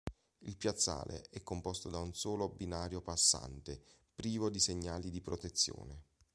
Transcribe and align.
Il 0.39 0.57
piazzale 0.57 1.27
è 1.29 1.43
composto 1.43 1.87
da 1.87 1.99
un 1.99 2.15
solo 2.15 2.49
binario 2.49 3.01
passante 3.03 3.79
privo 4.15 4.49
di 4.49 4.59
segnali 4.59 5.11
di 5.11 5.21
protezione. 5.21 6.03